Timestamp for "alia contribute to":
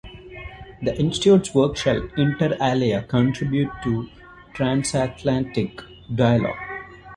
2.59-4.05